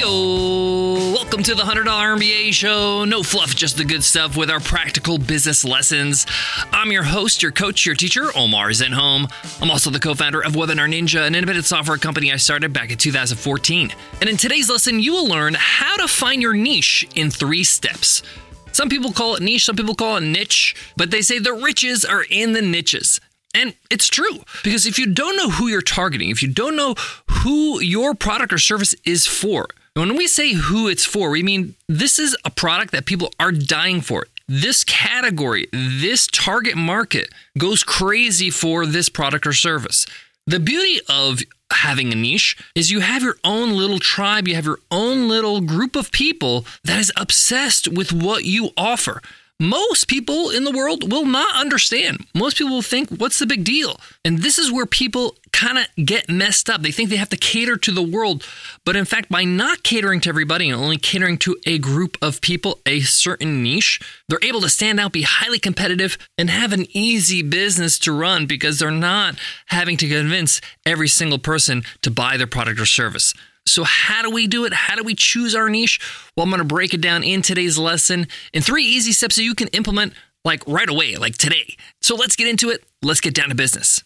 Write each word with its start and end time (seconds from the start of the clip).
Welcome 0.00 1.42
to 1.42 1.56
the 1.56 1.64
$100 1.64 1.84
MBA 1.84 2.52
show. 2.52 3.04
No 3.04 3.24
fluff, 3.24 3.56
just 3.56 3.76
the 3.76 3.84
good 3.84 4.04
stuff 4.04 4.36
with 4.36 4.48
our 4.48 4.60
practical 4.60 5.18
business 5.18 5.64
lessons. 5.64 6.24
I'm 6.72 6.92
your 6.92 7.02
host, 7.02 7.42
your 7.42 7.50
coach, 7.50 7.84
your 7.84 7.96
teacher, 7.96 8.30
Omar 8.36 8.68
Zenhom. 8.68 9.28
I'm 9.60 9.70
also 9.72 9.90
the 9.90 9.98
co 9.98 10.14
founder 10.14 10.40
of 10.40 10.52
Webinar 10.52 10.88
Ninja, 10.88 11.26
an 11.26 11.34
independent 11.34 11.66
software 11.66 11.96
company 11.96 12.32
I 12.32 12.36
started 12.36 12.72
back 12.72 12.92
in 12.92 12.96
2014. 12.98 13.92
And 14.20 14.30
in 14.30 14.36
today's 14.36 14.70
lesson, 14.70 15.00
you 15.00 15.12
will 15.12 15.26
learn 15.26 15.56
how 15.58 15.96
to 15.96 16.06
find 16.06 16.40
your 16.42 16.54
niche 16.54 17.04
in 17.16 17.32
three 17.32 17.64
steps. 17.64 18.22
Some 18.70 18.88
people 18.88 19.10
call 19.10 19.34
it 19.34 19.42
niche, 19.42 19.64
some 19.64 19.74
people 19.74 19.96
call 19.96 20.18
it 20.18 20.22
niche, 20.22 20.76
but 20.96 21.10
they 21.10 21.22
say 21.22 21.40
the 21.40 21.52
riches 21.52 22.04
are 22.04 22.24
in 22.30 22.52
the 22.52 22.62
niches. 22.62 23.20
And 23.52 23.74
it's 23.90 24.08
true 24.08 24.44
because 24.62 24.86
if 24.86 24.96
you 24.98 25.12
don't 25.12 25.36
know 25.36 25.50
who 25.50 25.66
you're 25.66 25.82
targeting, 25.82 26.30
if 26.30 26.40
you 26.42 26.48
don't 26.48 26.76
know 26.76 26.94
who 27.42 27.80
your 27.80 28.14
product 28.14 28.52
or 28.52 28.58
service 28.58 28.94
is 29.04 29.26
for, 29.26 29.66
when 29.98 30.16
we 30.16 30.28
say 30.28 30.52
who 30.52 30.86
it's 30.86 31.04
for, 31.04 31.30
we 31.30 31.42
mean 31.42 31.74
this 31.88 32.18
is 32.18 32.36
a 32.44 32.50
product 32.50 32.92
that 32.92 33.04
people 33.04 33.32
are 33.40 33.50
dying 33.50 34.00
for. 34.00 34.26
This 34.46 34.84
category, 34.84 35.66
this 35.72 36.26
target 36.26 36.76
market 36.76 37.30
goes 37.58 37.82
crazy 37.82 38.48
for 38.50 38.86
this 38.86 39.08
product 39.08 39.46
or 39.46 39.52
service. 39.52 40.06
The 40.46 40.60
beauty 40.60 41.00
of 41.08 41.40
having 41.70 42.12
a 42.12 42.16
niche 42.16 42.56
is 42.74 42.90
you 42.90 43.00
have 43.00 43.22
your 43.22 43.36
own 43.44 43.72
little 43.72 43.98
tribe, 43.98 44.48
you 44.48 44.54
have 44.54 44.64
your 44.64 44.78
own 44.90 45.28
little 45.28 45.60
group 45.60 45.96
of 45.96 46.12
people 46.12 46.64
that 46.84 46.98
is 46.98 47.12
obsessed 47.16 47.88
with 47.88 48.12
what 48.12 48.44
you 48.44 48.70
offer 48.76 49.20
most 49.60 50.06
people 50.06 50.50
in 50.50 50.62
the 50.62 50.70
world 50.70 51.10
will 51.10 51.24
not 51.24 51.56
understand. 51.56 52.24
Most 52.32 52.58
people 52.58 52.74
will 52.74 52.82
think, 52.82 53.10
what's 53.10 53.40
the 53.40 53.46
big 53.46 53.64
deal? 53.64 54.00
And 54.24 54.38
this 54.38 54.58
is 54.58 54.70
where 54.70 54.86
people 54.86 55.34
kind 55.50 55.78
of 55.78 55.86
get 56.06 56.28
messed 56.28 56.70
up. 56.70 56.82
They 56.82 56.92
think 56.92 57.10
they 57.10 57.16
have 57.16 57.30
to 57.30 57.36
cater 57.36 57.76
to 57.76 57.90
the 57.90 58.02
world. 58.02 58.46
But 58.84 58.94
in 58.94 59.04
fact, 59.04 59.28
by 59.28 59.42
not 59.42 59.82
catering 59.82 60.20
to 60.20 60.28
everybody 60.28 60.70
and 60.70 60.80
only 60.80 60.96
catering 60.96 61.38
to 61.38 61.56
a 61.66 61.78
group 61.78 62.16
of 62.22 62.40
people, 62.40 62.78
a 62.86 63.00
certain 63.00 63.62
niche, 63.64 63.98
they're 64.28 64.38
able 64.42 64.60
to 64.60 64.70
stand 64.70 65.00
out, 65.00 65.12
be 65.12 65.22
highly 65.22 65.58
competitive, 65.58 66.16
and 66.36 66.50
have 66.50 66.72
an 66.72 66.86
easy 66.92 67.42
business 67.42 67.98
to 68.00 68.12
run 68.12 68.46
because 68.46 68.78
they're 68.78 68.92
not 68.92 69.36
having 69.66 69.96
to 69.96 70.08
convince 70.08 70.60
every 70.86 71.08
single 71.08 71.40
person 71.40 71.82
to 72.02 72.12
buy 72.12 72.36
their 72.36 72.46
product 72.46 72.78
or 72.78 72.86
service. 72.86 73.34
So, 73.70 73.84
how 73.84 74.22
do 74.22 74.30
we 74.30 74.46
do 74.46 74.64
it? 74.64 74.72
How 74.72 74.96
do 74.96 75.02
we 75.02 75.14
choose 75.14 75.54
our 75.54 75.68
niche? 75.68 76.00
Well, 76.36 76.44
I'm 76.44 76.50
going 76.50 76.58
to 76.58 76.64
break 76.64 76.94
it 76.94 77.00
down 77.00 77.22
in 77.22 77.42
today's 77.42 77.78
lesson 77.78 78.26
in 78.52 78.62
three 78.62 78.84
easy 78.84 79.12
steps 79.12 79.36
that 79.36 79.44
you 79.44 79.54
can 79.54 79.68
implement 79.68 80.12
like 80.44 80.62
right 80.66 80.88
away, 80.88 81.16
like 81.16 81.36
today. 81.36 81.76
So, 82.00 82.14
let's 82.14 82.36
get 82.36 82.48
into 82.48 82.70
it. 82.70 82.84
Let's 83.02 83.20
get 83.20 83.34
down 83.34 83.50
to 83.50 83.54
business. 83.54 84.02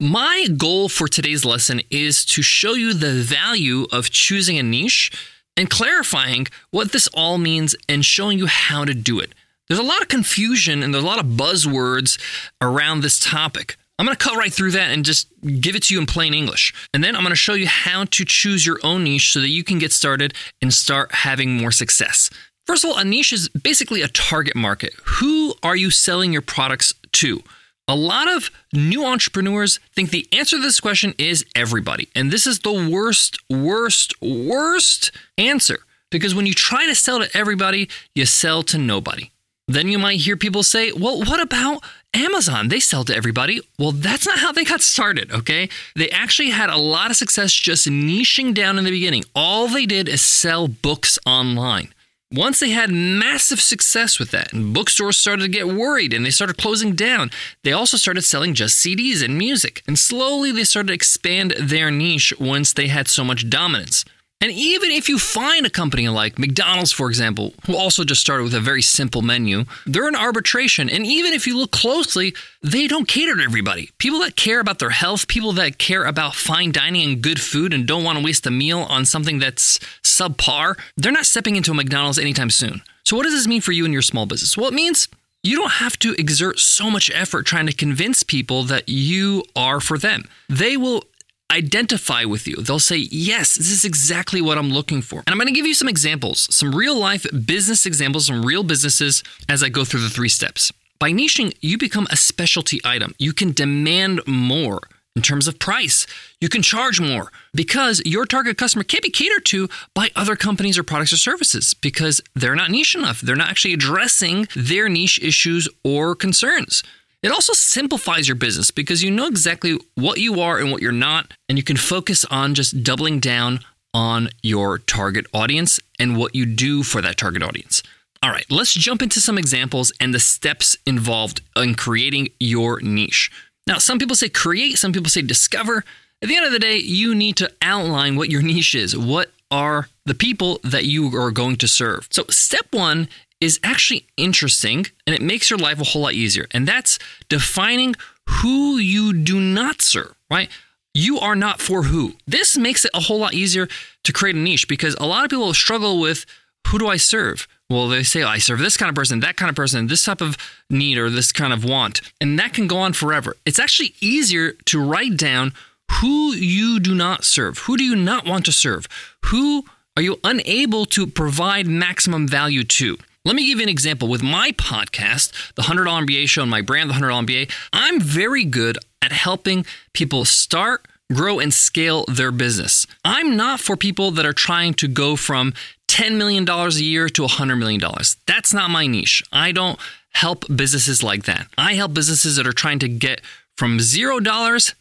My 0.00 0.46
goal 0.56 0.88
for 0.88 1.08
today's 1.08 1.44
lesson 1.44 1.80
is 1.90 2.24
to 2.26 2.42
show 2.42 2.74
you 2.74 2.94
the 2.94 3.14
value 3.14 3.86
of 3.90 4.10
choosing 4.10 4.56
a 4.56 4.62
niche 4.62 5.10
and 5.56 5.68
clarifying 5.68 6.46
what 6.70 6.92
this 6.92 7.08
all 7.08 7.36
means 7.36 7.74
and 7.88 8.04
showing 8.04 8.38
you 8.38 8.46
how 8.46 8.84
to 8.84 8.94
do 8.94 9.18
it. 9.18 9.34
There's 9.66 9.80
a 9.80 9.82
lot 9.82 10.00
of 10.00 10.08
confusion 10.08 10.84
and 10.84 10.94
there's 10.94 11.02
a 11.02 11.06
lot 11.06 11.18
of 11.18 11.26
buzzwords 11.32 12.16
around 12.60 13.00
this 13.00 13.18
topic. 13.18 13.76
I'm 13.98 14.06
going 14.06 14.16
to 14.16 14.24
cut 14.24 14.36
right 14.36 14.52
through 14.52 14.72
that 14.72 14.90
and 14.92 15.04
just 15.04 15.28
give 15.60 15.74
it 15.74 15.84
to 15.84 15.94
you 15.94 16.00
in 16.00 16.06
plain 16.06 16.32
English. 16.32 16.72
And 16.94 17.02
then 17.02 17.16
I'm 17.16 17.22
going 17.22 17.30
to 17.30 17.36
show 17.36 17.54
you 17.54 17.66
how 17.66 18.04
to 18.04 18.24
choose 18.24 18.64
your 18.64 18.78
own 18.84 19.04
niche 19.04 19.32
so 19.32 19.40
that 19.40 19.48
you 19.48 19.64
can 19.64 19.78
get 19.78 19.92
started 19.92 20.34
and 20.62 20.72
start 20.72 21.12
having 21.12 21.56
more 21.56 21.72
success. 21.72 22.30
First 22.66 22.84
of 22.84 22.90
all, 22.90 22.98
a 22.98 23.04
niche 23.04 23.32
is 23.32 23.48
basically 23.48 24.02
a 24.02 24.08
target 24.08 24.54
market. 24.54 24.92
Who 25.04 25.54
are 25.62 25.74
you 25.74 25.90
selling 25.90 26.32
your 26.32 26.42
products 26.42 26.92
to? 27.12 27.42
A 27.88 27.96
lot 27.96 28.28
of 28.28 28.50
new 28.72 29.04
entrepreneurs 29.06 29.80
think 29.96 30.10
the 30.10 30.28
answer 30.30 30.56
to 30.56 30.62
this 30.62 30.78
question 30.78 31.14
is 31.18 31.44
everybody. 31.56 32.08
And 32.14 32.30
this 32.30 32.46
is 32.46 32.60
the 32.60 32.72
worst, 32.72 33.38
worst, 33.50 34.12
worst 34.20 35.10
answer 35.38 35.78
because 36.10 36.34
when 36.34 36.46
you 36.46 36.52
try 36.52 36.86
to 36.86 36.94
sell 36.94 37.18
to 37.20 37.36
everybody, 37.36 37.88
you 38.14 38.26
sell 38.26 38.62
to 38.64 38.78
nobody. 38.78 39.30
Then 39.66 39.88
you 39.88 39.98
might 39.98 40.20
hear 40.20 40.36
people 40.36 40.62
say, 40.62 40.92
well, 40.92 41.18
what 41.20 41.40
about 41.40 41.82
Amazon? 42.14 42.68
They 42.68 42.80
sell 42.80 43.04
to 43.04 43.14
everybody. 43.14 43.60
Well, 43.78 43.92
that's 43.92 44.26
not 44.26 44.38
how 44.38 44.52
they 44.52 44.64
got 44.64 44.80
started, 44.80 45.30
okay? 45.32 45.68
They 45.94 46.10
actually 46.10 46.50
had 46.50 46.70
a 46.70 46.76
lot 46.76 47.10
of 47.10 47.16
success 47.16 47.52
just 47.52 47.86
niching 47.88 48.54
down 48.54 48.78
in 48.78 48.84
the 48.84 48.90
beginning. 48.90 49.24
All 49.34 49.68
they 49.68 49.86
did 49.86 50.08
is 50.08 50.22
sell 50.22 50.68
books 50.68 51.18
online. 51.26 51.92
Once 52.30 52.60
they 52.60 52.70
had 52.70 52.90
massive 52.90 53.58
success 53.60 54.18
with 54.18 54.30
that, 54.32 54.52
and 54.52 54.74
bookstores 54.74 55.16
started 55.16 55.42
to 55.42 55.48
get 55.48 55.66
worried 55.66 56.12
and 56.12 56.26
they 56.26 56.30
started 56.30 56.58
closing 56.58 56.94
down, 56.94 57.30
they 57.64 57.72
also 57.72 57.96
started 57.96 58.22
selling 58.22 58.52
just 58.52 58.84
CDs 58.84 59.24
and 59.24 59.38
music. 59.38 59.82
And 59.86 59.98
slowly 59.98 60.52
they 60.52 60.64
started 60.64 60.88
to 60.88 60.94
expand 60.94 61.52
their 61.58 61.90
niche 61.90 62.34
once 62.38 62.74
they 62.74 62.88
had 62.88 63.08
so 63.08 63.24
much 63.24 63.48
dominance. 63.48 64.04
And 64.40 64.52
even 64.52 64.92
if 64.92 65.08
you 65.08 65.18
find 65.18 65.66
a 65.66 65.70
company 65.70 66.08
like 66.08 66.38
McDonald's, 66.38 66.92
for 66.92 67.08
example, 67.08 67.54
who 67.66 67.76
also 67.76 68.04
just 68.04 68.20
started 68.20 68.44
with 68.44 68.54
a 68.54 68.60
very 68.60 68.82
simple 68.82 69.20
menu, 69.20 69.64
they're 69.84 70.06
in 70.06 70.14
arbitration. 70.14 70.88
And 70.88 71.04
even 71.04 71.32
if 71.32 71.44
you 71.44 71.58
look 71.58 71.72
closely, 71.72 72.34
they 72.62 72.86
don't 72.86 73.08
cater 73.08 73.34
to 73.34 73.42
everybody. 73.42 73.90
People 73.98 74.20
that 74.20 74.36
care 74.36 74.60
about 74.60 74.78
their 74.78 74.90
health, 74.90 75.26
people 75.26 75.52
that 75.54 75.78
care 75.78 76.04
about 76.04 76.36
fine 76.36 76.70
dining 76.70 77.10
and 77.10 77.22
good 77.22 77.40
food 77.40 77.74
and 77.74 77.84
don't 77.84 78.04
want 78.04 78.16
to 78.16 78.24
waste 78.24 78.46
a 78.46 78.50
meal 78.52 78.80
on 78.80 79.04
something 79.04 79.40
that's 79.40 79.80
subpar, 80.04 80.78
they're 80.96 81.10
not 81.10 81.26
stepping 81.26 81.56
into 81.56 81.72
a 81.72 81.74
McDonald's 81.74 82.18
anytime 82.18 82.50
soon. 82.50 82.82
So, 83.02 83.16
what 83.16 83.24
does 83.24 83.32
this 83.34 83.48
mean 83.48 83.60
for 83.60 83.72
you 83.72 83.84
and 83.84 83.92
your 83.92 84.02
small 84.02 84.26
business? 84.26 84.56
Well, 84.56 84.68
it 84.68 84.74
means 84.74 85.08
you 85.42 85.56
don't 85.56 85.72
have 85.72 85.98
to 86.00 86.14
exert 86.18 86.60
so 86.60 86.90
much 86.90 87.10
effort 87.12 87.44
trying 87.44 87.66
to 87.66 87.72
convince 87.72 88.22
people 88.22 88.62
that 88.64 88.88
you 88.88 89.42
are 89.56 89.80
for 89.80 89.98
them. 89.98 90.24
They 90.48 90.76
will 90.76 91.04
identify 91.50 92.24
with 92.24 92.46
you. 92.46 92.56
They'll 92.56 92.78
say, 92.78 92.96
Yes, 93.10 93.56
this 93.56 93.70
is 93.70 93.84
exactly 93.84 94.40
what 94.40 94.58
I'm 94.58 94.70
looking 94.70 95.02
for. 95.02 95.18
And 95.26 95.28
I'm 95.28 95.38
going 95.38 95.48
to 95.48 95.54
give 95.54 95.66
you 95.66 95.74
some 95.74 95.88
examples, 95.88 96.54
some 96.54 96.74
real 96.74 96.98
life 96.98 97.26
business 97.46 97.86
examples, 97.86 98.26
some 98.26 98.44
real 98.44 98.62
businesses 98.62 99.22
as 99.48 99.62
I 99.62 99.68
go 99.68 99.84
through 99.84 100.00
the 100.00 100.10
three 100.10 100.28
steps. 100.28 100.72
By 100.98 101.12
niching, 101.12 101.56
you 101.60 101.78
become 101.78 102.08
a 102.10 102.16
specialty 102.16 102.80
item. 102.84 103.14
You 103.18 103.32
can 103.32 103.52
demand 103.52 104.20
more 104.26 104.80
in 105.14 105.22
terms 105.22 105.48
of 105.48 105.58
price. 105.58 106.06
You 106.40 106.48
can 106.48 106.62
charge 106.62 107.00
more 107.00 107.32
because 107.54 108.02
your 108.04 108.24
target 108.24 108.56
customer 108.56 108.84
can't 108.84 109.02
be 109.02 109.10
catered 109.10 109.44
to 109.46 109.68
by 109.94 110.10
other 110.14 110.36
companies 110.36 110.78
or 110.78 110.82
products 110.82 111.12
or 111.12 111.16
services 111.16 111.74
because 111.74 112.20
they're 112.34 112.54
not 112.54 112.70
niche 112.70 112.94
enough. 112.94 113.20
They're 113.20 113.36
not 113.36 113.48
actually 113.48 113.74
addressing 113.74 114.48
their 114.54 114.88
niche 114.88 115.20
issues 115.22 115.68
or 115.84 116.14
concerns. 116.14 116.82
It 117.22 117.32
also 117.32 117.52
simplifies 117.52 118.28
your 118.28 118.36
business 118.36 118.70
because 118.70 119.02
you 119.02 119.10
know 119.10 119.26
exactly 119.26 119.78
what 119.96 120.18
you 120.18 120.40
are 120.40 120.58
and 120.58 120.70
what 120.70 120.82
you're 120.82 120.92
not, 120.92 121.32
and 121.48 121.58
you 121.58 121.64
can 121.64 121.76
focus 121.76 122.24
on 122.26 122.54
just 122.54 122.84
doubling 122.84 123.18
down 123.18 123.60
on 123.92 124.28
your 124.42 124.78
target 124.78 125.26
audience 125.32 125.80
and 125.98 126.16
what 126.16 126.34
you 126.34 126.46
do 126.46 126.82
for 126.82 127.02
that 127.02 127.16
target 127.16 127.42
audience. 127.42 127.82
All 128.22 128.30
right, 128.30 128.46
let's 128.50 128.72
jump 128.72 129.02
into 129.02 129.20
some 129.20 129.38
examples 129.38 129.92
and 130.00 130.12
the 130.12 130.20
steps 130.20 130.76
involved 130.86 131.40
in 131.56 131.74
creating 131.74 132.28
your 132.38 132.80
niche. 132.80 133.30
Now, 133.66 133.78
some 133.78 133.98
people 133.98 134.16
say 134.16 134.28
create, 134.28 134.78
some 134.78 134.92
people 134.92 135.10
say 135.10 135.22
discover. 135.22 135.84
At 136.22 136.28
the 136.28 136.36
end 136.36 136.46
of 136.46 136.52
the 136.52 136.58
day, 136.58 136.76
you 136.78 137.14
need 137.14 137.36
to 137.36 137.52
outline 137.62 138.16
what 138.16 138.30
your 138.30 138.42
niche 138.42 138.74
is. 138.74 138.96
What 138.96 139.30
are 139.50 139.88
the 140.04 140.14
people 140.14 140.58
that 140.64 140.84
you 140.84 141.14
are 141.16 141.30
going 141.30 141.56
to 141.56 141.68
serve. 141.68 142.08
So, 142.10 142.24
step 142.28 142.66
one 142.72 143.08
is 143.40 143.60
actually 143.62 144.06
interesting 144.16 144.86
and 145.06 145.14
it 145.14 145.22
makes 145.22 145.50
your 145.50 145.58
life 145.58 145.80
a 145.80 145.84
whole 145.84 146.02
lot 146.02 146.14
easier. 146.14 146.46
And 146.50 146.66
that's 146.66 146.98
defining 147.28 147.94
who 148.28 148.78
you 148.78 149.12
do 149.12 149.40
not 149.40 149.80
serve, 149.80 150.14
right? 150.30 150.50
You 150.94 151.18
are 151.18 151.36
not 151.36 151.60
for 151.60 151.84
who. 151.84 152.14
This 152.26 152.56
makes 152.56 152.84
it 152.84 152.90
a 152.94 153.00
whole 153.00 153.20
lot 153.20 153.34
easier 153.34 153.68
to 154.04 154.12
create 154.12 154.36
a 154.36 154.38
niche 154.38 154.68
because 154.68 154.96
a 154.96 155.06
lot 155.06 155.24
of 155.24 155.30
people 155.30 155.54
struggle 155.54 156.00
with 156.00 156.26
who 156.68 156.78
do 156.78 156.88
I 156.88 156.96
serve? 156.96 157.46
Well, 157.70 157.88
they 157.88 158.02
say, 158.02 158.22
I 158.22 158.38
serve 158.38 158.58
this 158.58 158.76
kind 158.76 158.88
of 158.88 158.94
person, 158.96 159.20
that 159.20 159.36
kind 159.36 159.50
of 159.50 159.56
person, 159.56 159.86
this 159.86 160.04
type 160.04 160.20
of 160.20 160.36
need 160.70 160.98
or 160.98 161.10
this 161.10 161.32
kind 161.32 161.52
of 161.52 161.64
want. 161.64 162.00
And 162.20 162.38
that 162.38 162.52
can 162.52 162.66
go 162.66 162.78
on 162.78 162.94
forever. 162.94 163.36
It's 163.46 163.58
actually 163.58 163.94
easier 164.00 164.52
to 164.66 164.82
write 164.82 165.16
down 165.16 165.52
who 166.00 166.32
you 166.32 166.80
do 166.80 166.94
not 166.94 167.24
serve. 167.24 167.58
Who 167.60 167.76
do 167.76 167.84
you 167.84 167.96
not 167.96 168.26
want 168.26 168.44
to 168.46 168.52
serve? 168.52 168.88
Who 169.26 169.64
are 169.96 170.02
you 170.02 170.18
unable 170.24 170.84
to 170.86 171.06
provide 171.06 171.66
maximum 171.66 172.28
value 172.28 172.64
to? 172.64 172.98
Let 173.24 173.34
me 173.34 173.46
give 173.46 173.58
you 173.58 173.64
an 173.64 173.68
example. 173.68 174.08
With 174.08 174.22
my 174.22 174.52
podcast, 174.52 175.54
The 175.54 175.62
$100 175.62 175.86
MBA 176.06 176.28
Show, 176.28 176.42
and 176.42 176.50
my 176.50 176.62
brand, 176.62 176.90
The 176.90 176.94
$100 176.94 177.26
MBA, 177.26 177.52
I'm 177.72 178.00
very 178.00 178.44
good 178.44 178.78
at 179.02 179.12
helping 179.12 179.66
people 179.92 180.24
start, 180.24 180.86
grow, 181.12 181.38
and 181.38 181.52
scale 181.52 182.04
their 182.06 182.30
business. 182.30 182.86
I'm 183.04 183.36
not 183.36 183.60
for 183.60 183.76
people 183.76 184.10
that 184.12 184.24
are 184.24 184.32
trying 184.32 184.74
to 184.74 184.88
go 184.88 185.16
from 185.16 185.52
$10 185.88 186.16
million 186.16 186.48
a 186.48 186.68
year 186.70 187.08
to 187.08 187.22
$100 187.22 187.58
million. 187.58 187.80
That's 188.26 188.54
not 188.54 188.70
my 188.70 188.86
niche. 188.86 189.22
I 189.32 189.52
don't 189.52 189.78
help 190.12 190.44
businesses 190.54 191.02
like 191.02 191.24
that. 191.24 191.48
I 191.56 191.74
help 191.74 191.94
businesses 191.94 192.36
that 192.36 192.46
are 192.46 192.52
trying 192.52 192.78
to 192.80 192.88
get 192.88 193.20
from 193.56 193.78
$0 193.78 194.74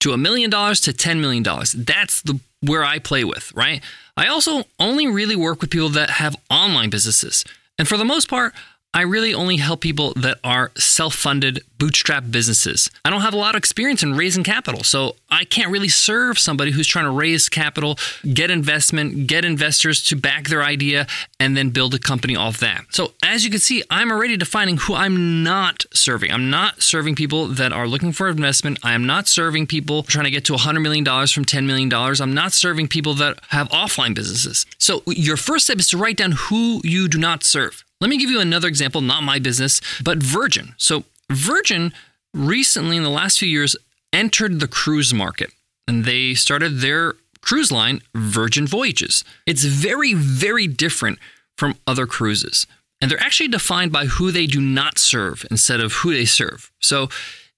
to 0.00 0.12
a 0.12 0.16
million 0.18 0.50
dollars 0.50 0.80
to 0.82 0.92
$10 0.92 1.20
million. 1.20 1.42
That's 1.42 2.22
the 2.22 2.40
where 2.60 2.84
I 2.84 2.98
play 2.98 3.24
with, 3.24 3.52
right? 3.54 3.82
I 4.16 4.26
also 4.26 4.64
only 4.78 5.06
really 5.06 5.36
work 5.36 5.60
with 5.60 5.70
people 5.70 5.90
that 5.90 6.10
have 6.10 6.36
online 6.50 6.90
businesses. 6.90 7.44
And 7.78 7.88
for 7.88 7.96
the 7.96 8.04
most 8.04 8.28
part, 8.28 8.54
I 8.94 9.02
really 9.02 9.34
only 9.34 9.56
help 9.56 9.80
people 9.80 10.12
that 10.14 10.38
are 10.44 10.70
self 10.76 11.16
funded, 11.16 11.64
bootstrap 11.78 12.30
businesses. 12.30 12.88
I 13.04 13.10
don't 13.10 13.22
have 13.22 13.34
a 13.34 13.36
lot 13.36 13.56
of 13.56 13.58
experience 13.58 14.04
in 14.04 14.14
raising 14.14 14.44
capital, 14.44 14.84
so 14.84 15.16
I 15.28 15.44
can't 15.44 15.72
really 15.72 15.88
serve 15.88 16.38
somebody 16.38 16.70
who's 16.70 16.86
trying 16.86 17.06
to 17.06 17.10
raise 17.10 17.48
capital, 17.48 17.98
get 18.32 18.52
investment, 18.52 19.26
get 19.26 19.44
investors 19.44 20.02
to 20.04 20.16
back 20.16 20.46
their 20.46 20.62
idea, 20.62 21.08
and 21.40 21.56
then 21.56 21.70
build 21.70 21.92
a 21.94 21.98
company 21.98 22.36
off 22.36 22.58
that. 22.58 22.84
So, 22.90 23.14
as 23.24 23.44
you 23.44 23.50
can 23.50 23.58
see, 23.58 23.82
I'm 23.90 24.12
already 24.12 24.36
defining 24.36 24.76
who 24.76 24.94
I'm 24.94 25.42
not 25.42 25.84
serving. 25.92 26.30
I'm 26.30 26.48
not 26.48 26.80
serving 26.80 27.16
people 27.16 27.48
that 27.48 27.72
are 27.72 27.88
looking 27.88 28.12
for 28.12 28.28
investment. 28.28 28.78
I 28.84 28.92
am 28.92 29.04
not 29.06 29.26
serving 29.26 29.66
people 29.66 30.04
trying 30.04 30.26
to 30.26 30.30
get 30.30 30.44
to 30.44 30.52
$100 30.52 30.80
million 30.80 31.04
from 31.04 31.44
$10 31.44 31.66
million. 31.66 31.92
I'm 31.92 32.34
not 32.34 32.52
serving 32.52 32.86
people 32.86 33.14
that 33.14 33.40
have 33.48 33.68
offline 33.70 34.14
businesses. 34.14 34.66
So, 34.78 35.02
your 35.08 35.36
first 35.36 35.64
step 35.64 35.80
is 35.80 35.88
to 35.88 35.98
write 35.98 36.16
down 36.16 36.32
who 36.32 36.80
you 36.84 37.08
do 37.08 37.18
not 37.18 37.42
serve. 37.42 37.84
Let 38.00 38.10
me 38.10 38.18
give 38.18 38.30
you 38.30 38.40
another 38.40 38.68
example, 38.68 39.00
not 39.00 39.22
my 39.22 39.38
business, 39.38 39.80
but 40.02 40.22
Virgin. 40.22 40.74
So, 40.76 41.04
Virgin 41.30 41.92
recently, 42.34 42.96
in 42.96 43.02
the 43.02 43.10
last 43.10 43.38
few 43.38 43.48
years, 43.48 43.76
entered 44.12 44.60
the 44.60 44.68
cruise 44.68 45.14
market 45.14 45.50
and 45.86 46.04
they 46.04 46.34
started 46.34 46.80
their 46.80 47.14
cruise 47.40 47.70
line, 47.70 48.00
Virgin 48.14 48.66
Voyages. 48.66 49.24
It's 49.46 49.64
very, 49.64 50.14
very 50.14 50.66
different 50.66 51.18
from 51.56 51.76
other 51.86 52.06
cruises. 52.06 52.66
And 53.00 53.10
they're 53.10 53.20
actually 53.20 53.48
defined 53.48 53.92
by 53.92 54.06
who 54.06 54.30
they 54.30 54.46
do 54.46 54.60
not 54.60 54.98
serve 54.98 55.44
instead 55.50 55.80
of 55.80 55.92
who 55.92 56.14
they 56.14 56.24
serve. 56.24 56.70
So, 56.80 57.08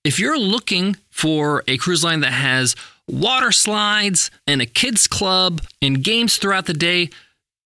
if 0.04 0.20
you're 0.20 0.38
looking 0.38 0.96
for 1.10 1.64
a 1.66 1.78
cruise 1.78 2.04
line 2.04 2.20
that 2.20 2.32
has 2.32 2.76
water 3.08 3.50
slides 3.50 4.30
and 4.46 4.62
a 4.62 4.66
kids 4.66 5.06
club 5.06 5.62
and 5.82 6.02
games 6.02 6.36
throughout 6.36 6.66
the 6.66 6.72
day, 6.72 7.10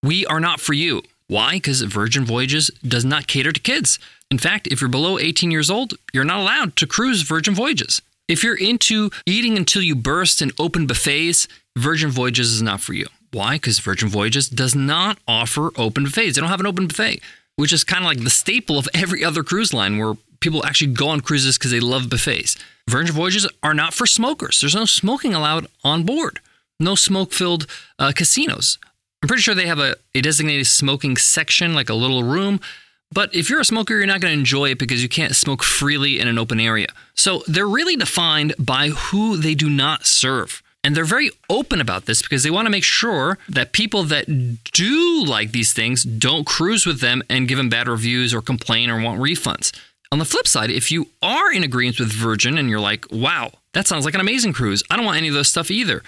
we 0.02 0.24
are 0.26 0.40
not 0.40 0.60
for 0.60 0.72
you. 0.72 1.02
Why? 1.30 1.52
Because 1.52 1.80
Virgin 1.82 2.24
Voyages 2.24 2.72
does 2.82 3.04
not 3.04 3.28
cater 3.28 3.52
to 3.52 3.60
kids. 3.60 4.00
In 4.32 4.38
fact, 4.38 4.66
if 4.66 4.80
you're 4.80 4.90
below 4.90 5.16
18 5.16 5.52
years 5.52 5.70
old, 5.70 5.94
you're 6.12 6.24
not 6.24 6.40
allowed 6.40 6.74
to 6.74 6.88
cruise 6.88 7.22
Virgin 7.22 7.54
Voyages. 7.54 8.02
If 8.26 8.42
you're 8.42 8.58
into 8.58 9.10
eating 9.24 9.56
until 9.56 9.80
you 9.80 9.94
burst 9.94 10.42
and 10.42 10.50
open 10.58 10.88
buffets, 10.88 11.46
Virgin 11.78 12.10
Voyages 12.10 12.50
is 12.50 12.62
not 12.62 12.80
for 12.80 12.94
you. 12.94 13.06
Why? 13.30 13.54
Because 13.54 13.78
Virgin 13.78 14.08
Voyages 14.08 14.48
does 14.48 14.74
not 14.74 15.18
offer 15.28 15.70
open 15.76 16.02
buffets. 16.02 16.34
They 16.34 16.40
don't 16.40 16.50
have 16.50 16.58
an 16.58 16.66
open 16.66 16.88
buffet, 16.88 17.20
which 17.54 17.72
is 17.72 17.84
kind 17.84 18.02
of 18.02 18.08
like 18.08 18.24
the 18.24 18.28
staple 18.28 18.76
of 18.76 18.88
every 18.92 19.24
other 19.24 19.44
cruise 19.44 19.72
line 19.72 19.98
where 19.98 20.14
people 20.40 20.66
actually 20.66 20.94
go 20.94 21.10
on 21.10 21.20
cruises 21.20 21.56
because 21.56 21.70
they 21.70 21.78
love 21.78 22.10
buffets. 22.10 22.56
Virgin 22.88 23.14
Voyages 23.14 23.46
are 23.62 23.72
not 23.72 23.94
for 23.94 24.04
smokers. 24.04 24.60
There's 24.60 24.74
no 24.74 24.84
smoking 24.84 25.32
allowed 25.32 25.68
on 25.84 26.02
board, 26.02 26.40
no 26.80 26.96
smoke 26.96 27.32
filled 27.32 27.68
uh, 28.00 28.10
casinos. 28.16 28.78
I'm 29.22 29.28
pretty 29.28 29.42
sure 29.42 29.54
they 29.54 29.66
have 29.66 29.78
a, 29.78 29.96
a 30.14 30.22
designated 30.22 30.66
smoking 30.66 31.16
section, 31.16 31.74
like 31.74 31.90
a 31.90 31.94
little 31.94 32.22
room. 32.22 32.60
But 33.12 33.34
if 33.34 33.50
you're 33.50 33.60
a 33.60 33.64
smoker, 33.64 33.96
you're 33.96 34.06
not 34.06 34.20
going 34.20 34.32
to 34.32 34.38
enjoy 34.38 34.70
it 34.70 34.78
because 34.78 35.02
you 35.02 35.08
can't 35.08 35.34
smoke 35.34 35.62
freely 35.62 36.20
in 36.20 36.28
an 36.28 36.38
open 36.38 36.60
area. 36.60 36.86
So 37.14 37.42
they're 37.46 37.66
really 37.66 37.96
defined 37.96 38.54
by 38.58 38.88
who 38.88 39.36
they 39.36 39.54
do 39.54 39.68
not 39.68 40.06
serve. 40.06 40.62
And 40.82 40.96
they're 40.96 41.04
very 41.04 41.30
open 41.50 41.80
about 41.80 42.06
this 42.06 42.22
because 42.22 42.42
they 42.42 42.50
want 42.50 42.66
to 42.66 42.70
make 42.70 42.84
sure 42.84 43.36
that 43.48 43.72
people 43.72 44.04
that 44.04 44.26
do 44.72 45.24
like 45.24 45.52
these 45.52 45.74
things 45.74 46.04
don't 46.04 46.46
cruise 46.46 46.86
with 46.86 47.00
them 47.00 47.22
and 47.28 47.48
give 47.48 47.58
them 47.58 47.68
bad 47.68 47.88
reviews 47.88 48.32
or 48.32 48.40
complain 48.40 48.88
or 48.88 49.00
want 49.02 49.20
refunds. 49.20 49.78
On 50.12 50.18
the 50.18 50.24
flip 50.24 50.48
side, 50.48 50.70
if 50.70 50.90
you 50.90 51.08
are 51.20 51.52
in 51.52 51.62
agreement 51.62 52.00
with 52.00 52.12
Virgin 52.12 52.56
and 52.56 52.70
you're 52.70 52.80
like, 52.80 53.06
wow, 53.10 53.52
that 53.74 53.86
sounds 53.86 54.04
like 54.04 54.14
an 54.14 54.20
amazing 54.20 54.54
cruise, 54.54 54.82
I 54.90 54.96
don't 54.96 55.04
want 55.04 55.18
any 55.18 55.28
of 55.28 55.34
those 55.34 55.48
stuff 55.48 55.70
either 55.70 56.02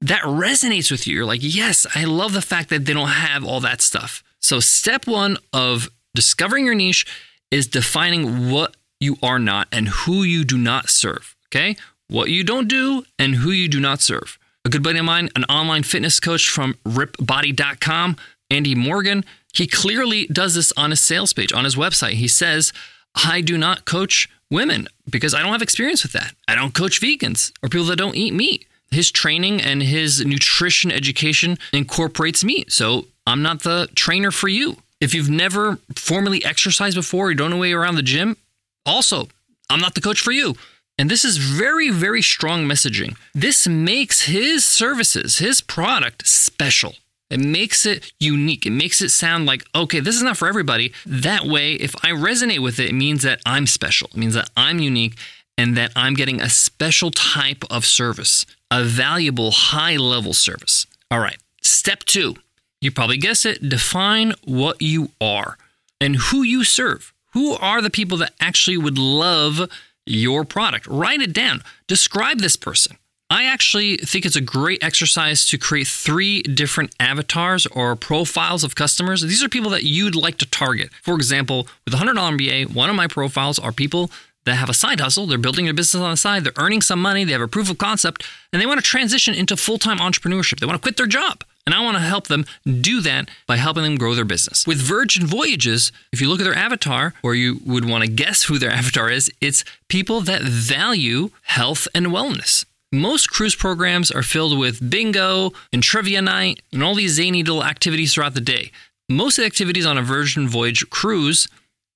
that 0.00 0.22
resonates 0.22 0.90
with 0.90 1.06
you. 1.06 1.14
You're 1.16 1.24
like, 1.24 1.40
yes, 1.42 1.86
I 1.94 2.04
love 2.04 2.32
the 2.32 2.42
fact 2.42 2.68
that 2.70 2.84
they 2.84 2.92
don't 2.92 3.08
have 3.08 3.44
all 3.44 3.60
that 3.60 3.80
stuff. 3.80 4.22
So, 4.40 4.60
step 4.60 5.06
one 5.06 5.36
of 5.52 5.90
discovering 6.14 6.64
your 6.64 6.74
niche 6.74 7.06
is 7.50 7.66
defining 7.66 8.50
what 8.50 8.76
you 9.00 9.16
are 9.22 9.38
not 9.38 9.68
and 9.72 9.88
who 9.88 10.22
you 10.22 10.44
do 10.44 10.58
not 10.58 10.90
serve. 10.90 11.36
Okay. 11.48 11.76
What 12.08 12.30
you 12.30 12.42
don't 12.44 12.68
do 12.68 13.04
and 13.18 13.36
who 13.36 13.50
you 13.50 13.68
do 13.68 13.80
not 13.80 14.00
serve. 14.00 14.38
A 14.64 14.68
good 14.68 14.82
buddy 14.82 14.98
of 14.98 15.04
mine, 15.04 15.28
an 15.36 15.44
online 15.44 15.82
fitness 15.82 16.20
coach 16.20 16.48
from 16.48 16.74
rippedbody.com, 16.86 18.16
Andy 18.50 18.74
Morgan, 18.74 19.24
he 19.52 19.66
clearly 19.66 20.26
does 20.26 20.54
this 20.54 20.72
on 20.76 20.90
his 20.90 21.00
sales 21.00 21.32
page, 21.32 21.52
on 21.52 21.64
his 21.64 21.76
website. 21.76 22.12
He 22.12 22.28
says, 22.28 22.72
I 23.14 23.40
do 23.40 23.58
not 23.58 23.84
coach 23.84 24.28
women 24.50 24.88
because 25.08 25.34
I 25.34 25.42
don't 25.42 25.52
have 25.52 25.62
experience 25.62 26.02
with 26.02 26.12
that. 26.12 26.34
I 26.46 26.54
don't 26.54 26.74
coach 26.74 27.00
vegans 27.00 27.52
or 27.62 27.68
people 27.68 27.86
that 27.86 27.96
don't 27.96 28.16
eat 28.16 28.34
meat 28.34 28.66
his 28.90 29.10
training 29.10 29.60
and 29.60 29.82
his 29.82 30.24
nutrition 30.24 30.90
education 30.90 31.58
incorporates 31.72 32.44
meat. 32.44 32.72
So 32.72 33.06
I'm 33.26 33.42
not 33.42 33.62
the 33.62 33.88
trainer 33.94 34.30
for 34.30 34.48
you. 34.48 34.78
If 35.00 35.14
you've 35.14 35.30
never 35.30 35.78
formally 35.94 36.44
exercised 36.44 36.96
before, 36.96 37.30
you 37.30 37.36
don't 37.36 37.50
know 37.50 37.58
way 37.58 37.72
around 37.72 37.94
the 37.94 38.02
gym, 38.02 38.36
also, 38.84 39.28
I'm 39.70 39.80
not 39.80 39.94
the 39.94 40.00
coach 40.00 40.20
for 40.20 40.32
you. 40.32 40.54
And 40.98 41.08
this 41.08 41.24
is 41.24 41.36
very, 41.36 41.90
very 41.90 42.22
strong 42.22 42.64
messaging. 42.64 43.16
This 43.32 43.68
makes 43.68 44.22
his 44.22 44.66
services, 44.66 45.38
his 45.38 45.60
product 45.60 46.26
special. 46.26 46.94
It 47.30 47.38
makes 47.38 47.84
it 47.84 48.12
unique. 48.18 48.64
It 48.64 48.70
makes 48.70 49.02
it 49.02 49.10
sound 49.10 49.46
like, 49.46 49.62
okay, 49.74 50.00
this 50.00 50.16
is 50.16 50.22
not 50.22 50.38
for 50.38 50.48
everybody. 50.48 50.92
That 51.04 51.44
way, 51.44 51.74
if 51.74 51.94
I 51.96 52.08
resonate 52.08 52.60
with 52.60 52.80
it, 52.80 52.88
it 52.88 52.94
means 52.94 53.22
that 53.22 53.40
I'm 53.44 53.66
special. 53.66 54.08
It 54.08 54.16
means 54.16 54.34
that 54.34 54.50
I'm 54.56 54.78
unique 54.78 55.16
and 55.58 55.76
that 55.76 55.92
I'm 55.96 56.14
getting 56.14 56.40
a 56.40 56.48
special 56.48 57.10
type 57.10 57.64
of 57.68 57.84
service, 57.84 58.46
a 58.70 58.84
valuable 58.84 59.50
high 59.50 59.96
level 59.96 60.32
service. 60.32 60.86
All 61.10 61.18
right, 61.18 61.38
step 61.60 62.04
two, 62.04 62.36
you 62.80 62.92
probably 62.92 63.18
guess 63.18 63.44
it, 63.44 63.68
define 63.68 64.32
what 64.44 64.80
you 64.80 65.10
are 65.20 65.58
and 66.00 66.16
who 66.16 66.42
you 66.42 66.62
serve. 66.62 67.12
Who 67.32 67.54
are 67.54 67.82
the 67.82 67.90
people 67.90 68.16
that 68.18 68.32
actually 68.40 68.78
would 68.78 68.98
love 68.98 69.68
your 70.06 70.44
product? 70.44 70.86
Write 70.86 71.20
it 71.20 71.32
down. 71.32 71.62
Describe 71.88 72.38
this 72.38 72.56
person. 72.56 72.96
I 73.30 73.44
actually 73.44 73.98
think 73.98 74.24
it's 74.24 74.36
a 74.36 74.40
great 74.40 74.82
exercise 74.82 75.44
to 75.46 75.58
create 75.58 75.86
three 75.86 76.40
different 76.40 76.94
avatars 76.98 77.66
or 77.66 77.94
profiles 77.94 78.64
of 78.64 78.74
customers. 78.74 79.20
These 79.20 79.44
are 79.44 79.50
people 79.50 79.70
that 79.72 79.84
you'd 79.84 80.14
like 80.14 80.38
to 80.38 80.46
target. 80.46 80.90
For 81.02 81.14
example, 81.14 81.68
with 81.84 81.92
$100 81.92 82.14
MBA, 82.14 82.74
one 82.74 82.88
of 82.88 82.96
my 82.96 83.06
profiles 83.06 83.58
are 83.58 83.72
people 83.72 84.10
that 84.48 84.56
have 84.56 84.68
a 84.68 84.74
side 84.74 85.00
hustle. 85.00 85.26
They're 85.26 85.38
building 85.38 85.66
their 85.66 85.74
business 85.74 86.02
on 86.02 86.10
the 86.10 86.16
side. 86.16 86.44
They're 86.44 86.52
earning 86.56 86.82
some 86.82 87.00
money. 87.00 87.24
They 87.24 87.32
have 87.32 87.40
a 87.40 87.48
proof 87.48 87.70
of 87.70 87.78
concept 87.78 88.24
and 88.52 88.60
they 88.60 88.66
want 88.66 88.80
to 88.80 88.84
transition 88.84 89.34
into 89.34 89.56
full 89.56 89.78
time 89.78 89.98
entrepreneurship. 89.98 90.60
They 90.60 90.66
want 90.66 90.80
to 90.80 90.82
quit 90.82 90.96
their 90.96 91.06
job. 91.06 91.44
And 91.66 91.74
I 91.74 91.84
want 91.84 91.98
to 91.98 92.02
help 92.02 92.28
them 92.28 92.46
do 92.64 93.02
that 93.02 93.28
by 93.46 93.56
helping 93.56 93.82
them 93.82 93.96
grow 93.96 94.14
their 94.14 94.24
business. 94.24 94.66
With 94.66 94.78
Virgin 94.78 95.26
Voyages, 95.26 95.92
if 96.12 96.20
you 96.20 96.30
look 96.30 96.40
at 96.40 96.44
their 96.44 96.54
avatar, 96.54 97.12
or 97.22 97.34
you 97.34 97.60
would 97.66 97.84
want 97.84 98.04
to 98.04 98.10
guess 98.10 98.44
who 98.44 98.58
their 98.58 98.70
avatar 98.80 99.10
is, 99.10 99.30
it's 99.42 99.64
people 99.88 100.22
that 100.22 100.40
value 100.40 101.28
health 101.42 101.86
and 101.94 102.06
wellness. 102.06 102.64
Most 102.90 103.28
cruise 103.28 103.54
programs 103.54 104.10
are 104.10 104.22
filled 104.22 104.58
with 104.58 104.88
bingo 104.88 105.52
and 105.70 105.82
trivia 105.82 106.22
night 106.22 106.62
and 106.72 106.82
all 106.82 106.94
these 106.94 107.12
zany 107.12 107.42
little 107.42 107.62
activities 107.62 108.14
throughout 108.14 108.32
the 108.32 108.40
day. 108.40 108.72
Most 109.10 109.36
of 109.36 109.42
the 109.42 109.46
activities 109.46 109.84
on 109.84 109.98
a 109.98 110.02
Virgin 110.02 110.48
Voyage 110.48 110.88
cruise 110.88 111.48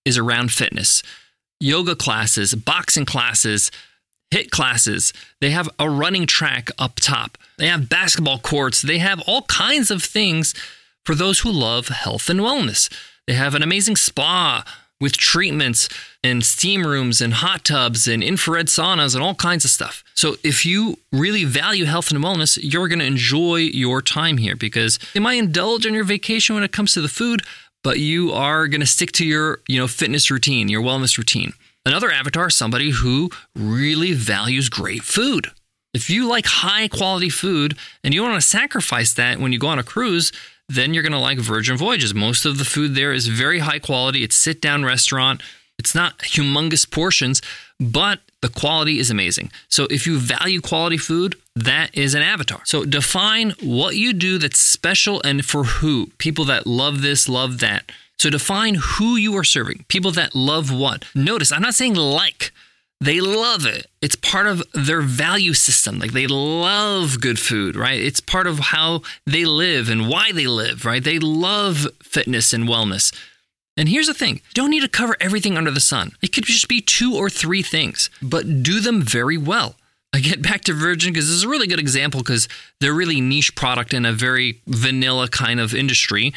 is 0.04 0.18
around 0.18 0.52
fitness 0.52 1.02
yoga 1.62 1.94
classes, 1.94 2.54
boxing 2.54 3.06
classes, 3.06 3.70
HIIT 4.32 4.50
classes. 4.50 5.12
They 5.40 5.50
have 5.50 5.68
a 5.78 5.88
running 5.88 6.26
track 6.26 6.70
up 6.78 6.96
top. 6.96 7.38
They 7.58 7.68
have 7.68 7.88
basketball 7.88 8.38
courts. 8.38 8.82
They 8.82 8.98
have 8.98 9.20
all 9.26 9.42
kinds 9.42 9.90
of 9.90 10.02
things 10.02 10.54
for 11.04 11.14
those 11.14 11.40
who 11.40 11.50
love 11.50 11.88
health 11.88 12.28
and 12.28 12.40
wellness. 12.40 12.92
They 13.26 13.34
have 13.34 13.54
an 13.54 13.62
amazing 13.62 13.96
spa 13.96 14.64
with 15.00 15.16
treatments 15.16 15.88
and 16.22 16.44
steam 16.44 16.86
rooms 16.86 17.20
and 17.20 17.34
hot 17.34 17.64
tubs 17.64 18.06
and 18.06 18.22
infrared 18.22 18.68
saunas 18.68 19.14
and 19.14 19.22
all 19.22 19.34
kinds 19.34 19.64
of 19.64 19.70
stuff. 19.70 20.04
So, 20.14 20.36
if 20.44 20.64
you 20.64 20.98
really 21.10 21.44
value 21.44 21.86
health 21.86 22.12
and 22.12 22.22
wellness, 22.22 22.56
you're 22.62 22.86
going 22.86 23.00
to 23.00 23.04
enjoy 23.04 23.56
your 23.56 24.00
time 24.00 24.36
here 24.36 24.54
because 24.54 25.00
you 25.12 25.20
might 25.20 25.34
indulge 25.34 25.86
on 25.86 25.94
your 25.94 26.04
vacation 26.04 26.54
when 26.54 26.62
it 26.62 26.70
comes 26.70 26.92
to 26.92 27.00
the 27.00 27.08
food, 27.08 27.42
but 27.82 27.98
you 27.98 28.32
are 28.32 28.68
going 28.68 28.80
to 28.80 28.86
stick 28.86 29.12
to 29.12 29.26
your, 29.26 29.60
you 29.68 29.78
know, 29.78 29.88
fitness 29.88 30.30
routine, 30.30 30.68
your 30.68 30.82
wellness 30.82 31.18
routine. 31.18 31.52
Another 31.84 32.12
avatar 32.12 32.48
somebody 32.48 32.90
who 32.90 33.30
really 33.56 34.12
values 34.12 34.68
great 34.68 35.02
food. 35.02 35.50
If 35.94 36.08
you 36.08 36.28
like 36.28 36.46
high 36.46 36.88
quality 36.88 37.28
food 37.28 37.76
and 38.02 38.14
you 38.14 38.22
want 38.22 38.40
to 38.40 38.46
sacrifice 38.46 39.12
that 39.14 39.38
when 39.38 39.52
you 39.52 39.58
go 39.58 39.66
on 39.68 39.78
a 39.78 39.82
cruise, 39.84 40.32
then 40.68 40.94
you're 40.94 41.02
going 41.02 41.12
to 41.12 41.18
like 41.18 41.38
Virgin 41.38 41.76
Voyages. 41.76 42.14
Most 42.14 42.46
of 42.46 42.56
the 42.56 42.64
food 42.64 42.94
there 42.94 43.12
is 43.12 43.26
very 43.26 43.58
high 43.58 43.78
quality. 43.78 44.22
It's 44.22 44.36
sit 44.36 44.60
down 44.60 44.84
restaurant. 44.84 45.42
It's 45.78 45.94
not 45.94 46.18
humongous 46.18 46.88
portions, 46.88 47.42
but 47.90 48.20
the 48.40 48.48
quality 48.48 48.98
is 48.98 49.10
amazing. 49.10 49.50
So 49.68 49.86
if 49.90 50.06
you 50.06 50.18
value 50.18 50.60
quality 50.60 50.98
food, 50.98 51.36
that 51.54 51.96
is 51.96 52.14
an 52.14 52.22
avatar. 52.22 52.60
So 52.64 52.84
define 52.84 53.54
what 53.62 53.96
you 53.96 54.12
do 54.12 54.38
that's 54.38 54.58
special 54.58 55.20
and 55.24 55.44
for 55.44 55.64
who. 55.64 56.10
People 56.18 56.44
that 56.46 56.66
love 56.66 57.02
this, 57.02 57.28
love 57.28 57.60
that. 57.60 57.90
So 58.18 58.30
define 58.30 58.76
who 58.76 59.16
you 59.16 59.36
are 59.36 59.44
serving. 59.44 59.84
People 59.88 60.12
that 60.12 60.34
love 60.34 60.72
what. 60.72 61.04
Notice, 61.14 61.52
I'm 61.52 61.62
not 61.62 61.74
saying 61.74 61.94
like. 61.94 62.52
They 63.00 63.20
love 63.20 63.66
it. 63.66 63.86
It's 64.00 64.14
part 64.14 64.46
of 64.46 64.62
their 64.72 65.00
value 65.00 65.54
system. 65.54 65.98
Like 65.98 66.12
they 66.12 66.28
love 66.28 67.20
good 67.20 67.40
food, 67.40 67.74
right? 67.74 68.00
It's 68.00 68.20
part 68.20 68.46
of 68.46 68.60
how 68.60 69.02
they 69.26 69.44
live 69.44 69.88
and 69.88 70.08
why 70.08 70.30
they 70.30 70.46
live, 70.46 70.84
right? 70.84 71.02
They 71.02 71.18
love 71.18 71.88
fitness 72.00 72.52
and 72.52 72.68
wellness. 72.68 73.12
And 73.76 73.88
here's 73.88 74.06
the 74.06 74.14
thing 74.14 74.40
don't 74.54 74.70
need 74.70 74.82
to 74.82 74.88
cover 74.88 75.16
everything 75.20 75.56
under 75.56 75.70
the 75.70 75.80
sun. 75.80 76.12
It 76.22 76.32
could 76.32 76.44
just 76.44 76.68
be 76.68 76.80
two 76.80 77.14
or 77.14 77.30
three 77.30 77.62
things, 77.62 78.10
but 78.20 78.62
do 78.62 78.80
them 78.80 79.02
very 79.02 79.38
well. 79.38 79.76
I 80.12 80.20
get 80.20 80.42
back 80.48 80.62
to 80.62 80.74
Virgin 80.74 81.12
because 81.12 81.26
this 81.26 81.36
is 81.36 81.44
a 81.44 81.48
really 81.48 81.66
good 81.66 81.80
example 81.80 82.20
because 82.20 82.48
they're 82.80 82.92
really 82.92 83.20
niche 83.20 83.54
product 83.54 83.94
in 83.94 84.04
a 84.04 84.12
very 84.12 84.60
vanilla 84.66 85.28
kind 85.28 85.60
of 85.60 85.74
industry. 85.74 86.32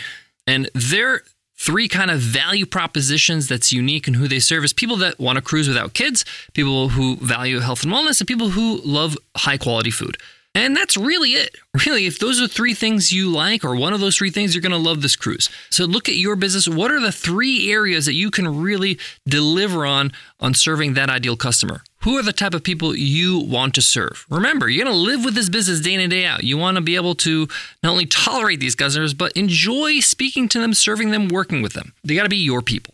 And 0.47 0.69
they're 0.73 1.23
three 1.57 1.87
kind 1.87 2.11
of 2.11 2.19
value 2.19 2.65
propositions 2.65 3.47
that's 3.47 3.71
unique 3.71 4.07
in 4.07 4.15
who 4.15 4.27
they 4.27 4.39
serve 4.39 4.63
is 4.63 4.73
people 4.73 4.97
that 4.97 5.19
want 5.19 5.37
to 5.37 5.41
cruise 5.41 5.67
without 5.67 5.93
kids, 5.93 6.25
people 6.53 6.89
who 6.89 7.15
value 7.17 7.59
health 7.59 7.83
and 7.83 7.91
wellness, 7.91 8.19
and 8.19 8.27
people 8.27 8.49
who 8.49 8.81
love 8.83 9.17
high 9.37 9.57
quality 9.57 9.89
food. 9.89 10.17
And 10.55 10.75
that's 10.75 10.95
really 10.95 11.31
it. 11.31 11.57
Really, 11.85 12.05
if 12.05 12.17
those 12.17 12.41
are 12.41 12.47
three 12.47 12.73
things 12.73 13.11
you 13.11 13.29
like, 13.29 13.65
or 13.65 13.75
one 13.75 13.91
of 13.91 13.99
those 13.99 14.15
three 14.15 14.31
things, 14.31 14.55
you're 14.55 14.61
going 14.61 14.71
to 14.71 14.77
love 14.77 15.01
this 15.01 15.17
cruise. 15.17 15.49
So 15.69 15.83
look 15.83 16.07
at 16.07 16.15
your 16.15 16.37
business. 16.37 16.65
What 16.65 16.91
are 16.91 17.01
the 17.01 17.11
three 17.11 17.69
areas 17.69 18.05
that 18.05 18.13
you 18.13 18.31
can 18.31 18.61
really 18.61 18.97
deliver 19.27 19.85
on 19.85 20.13
on 20.39 20.53
serving 20.53 20.93
that 20.93 21.09
ideal 21.09 21.35
customer? 21.35 21.83
Who 22.03 22.17
are 22.17 22.23
the 22.23 22.31
type 22.31 22.53
of 22.53 22.63
people 22.63 22.95
you 22.95 23.39
want 23.39 23.75
to 23.75 23.81
serve? 23.81 24.25
Remember, 24.29 24.69
you're 24.69 24.85
going 24.85 24.95
to 24.95 24.97
live 24.97 25.25
with 25.25 25.35
this 25.35 25.49
business 25.49 25.81
day 25.81 25.95
in 25.95 25.99
and 25.99 26.09
day 26.11 26.25
out. 26.25 26.45
You 26.45 26.57
want 26.57 26.75
to 26.75 26.81
be 26.81 26.95
able 26.95 27.15
to 27.15 27.49
not 27.83 27.91
only 27.91 28.05
tolerate 28.05 28.61
these 28.61 28.75
customers, 28.75 29.13
but 29.13 29.33
enjoy 29.33 29.99
speaking 29.99 30.47
to 30.49 30.59
them, 30.59 30.73
serving 30.73 31.11
them, 31.11 31.27
working 31.27 31.61
with 31.61 31.73
them. 31.73 31.93
They 32.03 32.15
got 32.15 32.23
to 32.23 32.29
be 32.29 32.37
your 32.37 32.61
people. 32.61 32.93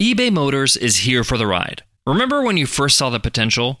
eBay 0.00 0.32
Motors 0.32 0.78
is 0.78 0.98
here 0.98 1.22
for 1.22 1.36
the 1.36 1.46
ride. 1.46 1.82
Remember 2.06 2.42
when 2.42 2.56
you 2.56 2.66
first 2.66 2.96
saw 2.96 3.10
the 3.10 3.20
potential? 3.20 3.80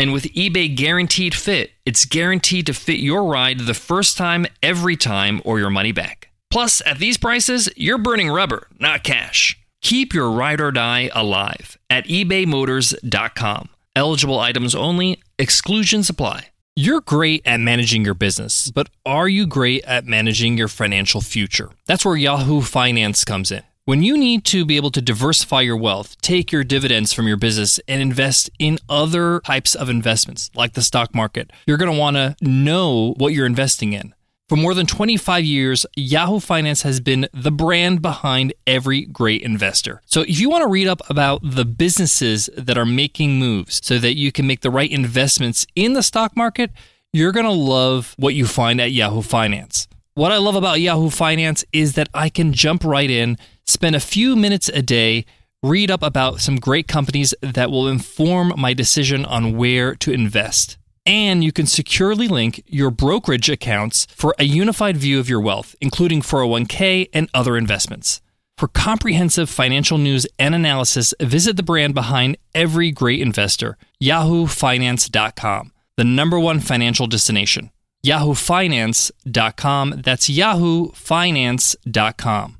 And 0.00 0.14
with 0.14 0.32
eBay 0.32 0.74
Guaranteed 0.74 1.34
Fit, 1.34 1.72
it's 1.84 2.06
guaranteed 2.06 2.64
to 2.64 2.72
fit 2.72 3.00
your 3.00 3.24
ride 3.24 3.60
the 3.60 3.74
first 3.74 4.16
time, 4.16 4.46
every 4.62 4.96
time, 4.96 5.42
or 5.44 5.58
your 5.58 5.68
money 5.68 5.92
back. 5.92 6.30
Plus, 6.50 6.80
at 6.86 6.98
these 6.98 7.18
prices, 7.18 7.68
you're 7.76 7.98
burning 7.98 8.30
rubber, 8.30 8.66
not 8.78 9.04
cash. 9.04 9.60
Keep 9.82 10.14
your 10.14 10.30
ride 10.30 10.58
or 10.58 10.72
die 10.72 11.10
alive 11.14 11.76
at 11.90 12.06
ebaymotors.com. 12.06 13.68
Eligible 13.94 14.40
items 14.40 14.74
only, 14.74 15.22
exclusions 15.38 16.08
apply. 16.08 16.46
You're 16.74 17.02
great 17.02 17.42
at 17.44 17.60
managing 17.60 18.02
your 18.02 18.14
business, 18.14 18.70
but 18.70 18.88
are 19.04 19.28
you 19.28 19.46
great 19.46 19.84
at 19.84 20.06
managing 20.06 20.56
your 20.56 20.68
financial 20.68 21.20
future? 21.20 21.72
That's 21.84 22.06
where 22.06 22.16
Yahoo 22.16 22.62
Finance 22.62 23.22
comes 23.24 23.52
in. 23.52 23.64
When 23.90 24.04
you 24.04 24.16
need 24.16 24.44
to 24.44 24.64
be 24.64 24.76
able 24.76 24.92
to 24.92 25.02
diversify 25.02 25.62
your 25.62 25.76
wealth, 25.76 26.16
take 26.22 26.52
your 26.52 26.62
dividends 26.62 27.12
from 27.12 27.26
your 27.26 27.36
business 27.36 27.80
and 27.88 28.00
invest 28.00 28.48
in 28.60 28.78
other 28.88 29.40
types 29.40 29.74
of 29.74 29.88
investments 29.88 30.48
like 30.54 30.74
the 30.74 30.82
stock 30.82 31.12
market, 31.12 31.52
you're 31.66 31.76
going 31.76 31.92
to 31.92 31.98
want 31.98 32.14
to 32.14 32.36
know 32.40 33.14
what 33.16 33.32
you're 33.32 33.46
investing 33.46 33.92
in. 33.92 34.14
For 34.48 34.54
more 34.54 34.74
than 34.74 34.86
25 34.86 35.42
years, 35.42 35.86
Yahoo 35.96 36.38
Finance 36.38 36.82
has 36.82 37.00
been 37.00 37.26
the 37.34 37.50
brand 37.50 38.00
behind 38.00 38.52
every 38.64 39.06
great 39.06 39.42
investor. 39.42 40.02
So 40.06 40.20
if 40.20 40.38
you 40.38 40.48
want 40.48 40.62
to 40.62 40.68
read 40.68 40.86
up 40.86 41.02
about 41.10 41.40
the 41.42 41.64
businesses 41.64 42.48
that 42.56 42.78
are 42.78 42.86
making 42.86 43.40
moves 43.40 43.84
so 43.84 43.98
that 43.98 44.14
you 44.14 44.30
can 44.30 44.46
make 44.46 44.60
the 44.60 44.70
right 44.70 44.88
investments 44.88 45.66
in 45.74 45.94
the 45.94 46.04
stock 46.04 46.36
market, 46.36 46.70
you're 47.12 47.32
going 47.32 47.44
to 47.44 47.50
love 47.50 48.14
what 48.18 48.36
you 48.36 48.46
find 48.46 48.80
at 48.80 48.92
Yahoo 48.92 49.22
Finance. 49.22 49.88
What 50.20 50.32
I 50.32 50.36
love 50.36 50.54
about 50.54 50.82
Yahoo 50.82 51.08
Finance 51.08 51.64
is 51.72 51.94
that 51.94 52.10
I 52.12 52.28
can 52.28 52.52
jump 52.52 52.84
right 52.84 53.10
in 53.10 53.38
spend 53.64 53.96
a 53.96 54.00
few 54.00 54.36
minutes 54.36 54.68
a 54.68 54.82
day, 54.82 55.24
read 55.62 55.90
up 55.90 56.02
about 56.02 56.42
some 56.42 56.56
great 56.56 56.86
companies 56.86 57.32
that 57.40 57.70
will 57.70 57.88
inform 57.88 58.52
my 58.58 58.74
decision 58.74 59.24
on 59.24 59.56
where 59.56 59.94
to 59.94 60.12
invest. 60.12 60.76
And 61.06 61.42
you 61.42 61.52
can 61.52 61.64
securely 61.64 62.28
link 62.28 62.62
your 62.66 62.90
brokerage 62.90 63.48
accounts 63.48 64.06
for 64.14 64.34
a 64.38 64.44
unified 64.44 64.98
view 64.98 65.18
of 65.18 65.30
your 65.30 65.40
wealth, 65.40 65.74
including 65.80 66.20
401k 66.20 67.08
and 67.14 67.30
other 67.32 67.56
investments. 67.56 68.20
For 68.58 68.68
comprehensive 68.68 69.48
financial 69.48 69.96
news 69.96 70.26
and 70.38 70.54
analysis, 70.54 71.14
visit 71.18 71.56
the 71.56 71.62
brand 71.62 71.94
behind 71.94 72.36
every 72.54 72.90
great 72.90 73.22
investor, 73.22 73.78
yahoofinance.com, 74.02 75.72
the 75.96 76.04
number 76.04 76.38
one 76.38 76.60
financial 76.60 77.06
destination. 77.06 77.70
yahoofinance.com. 78.04 80.02
That's 80.02 80.28
yahoofinance.com. 80.28 82.56